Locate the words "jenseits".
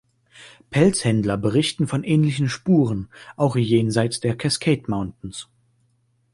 3.55-4.19